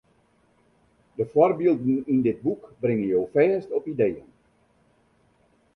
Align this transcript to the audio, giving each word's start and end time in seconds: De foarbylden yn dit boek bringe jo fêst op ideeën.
De 1.17 1.25
foarbylden 1.33 1.99
yn 2.11 2.19
dit 2.25 2.39
boek 2.45 2.63
bringe 2.81 3.05
jo 3.13 3.21
fêst 3.33 3.69
op 3.77 3.83
ideeën. 3.93 4.29